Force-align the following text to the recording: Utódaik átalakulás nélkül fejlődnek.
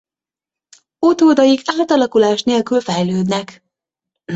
Utódaik 1.05 1.61
átalakulás 1.65 2.43
nélkül 2.43 2.79
fejlődnek. 2.81 3.63